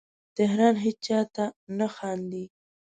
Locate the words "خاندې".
1.95-2.43